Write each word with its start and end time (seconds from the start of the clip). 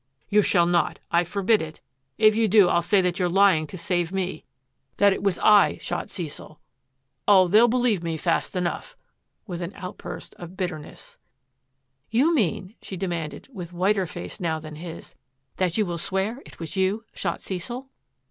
"You 0.31 0.41
shaU 0.41 0.65
not! 0.65 0.97
I 1.11 1.23
forbid 1.23 1.61
it. 1.61 1.79
If 2.17 2.35
you 2.35 2.47
do, 2.47 2.67
I'U 2.69 2.81
say 2.81 3.01
that 3.01 3.19
you're 3.19 3.29
lying 3.29 3.67
to 3.67 3.77
save 3.77 4.11
me— 4.11 4.45
that 4.97 5.13
it 5.13 5.21
was 5.21 5.37
I 5.37 5.43
RETURN 5.43 5.59
OF 5.59 5.69
ROBERT 5.91 6.09
SYLVESTER 6.09 6.43
117 6.45 6.57
shot 6.57 6.57
Cecil. 6.57 6.59
Oh, 7.27 7.47
they'll 7.47 7.67
believe 7.67 8.01
me 8.01 8.17
fast 8.17 8.55
enough,'' 8.55 8.95
with 9.45 9.61
an 9.61 9.73
outburst 9.75 10.33
of 10.39 10.57
bitterness." 10.57 11.19
You 12.17 12.33
mean," 12.33 12.73
she 12.81 12.97
demanded, 12.97 13.47
with 13.53 13.73
whiter 13.73 14.07
face 14.07 14.39
now 14.39 14.57
than 14.57 14.77
his," 14.77 15.13
that 15.57 15.77
you 15.77 15.85
will 15.85 15.99
swear 15.99 16.41
it 16.47 16.59
was 16.59 16.75
you 16.75 17.05
shot 17.13 17.39
Cecil? 17.43 17.87